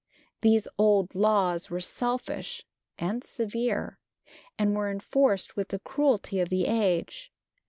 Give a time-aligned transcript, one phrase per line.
[0.41, 2.65] These old laws were selfish
[2.97, 3.99] and severe,
[4.57, 7.31] and were enforced with the cruelty of the age.